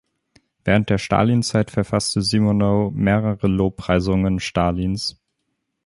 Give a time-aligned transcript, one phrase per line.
[0.65, 5.21] Während der Stalinzeit verfasste Simonow mehrere Lobpreisungen Stalins.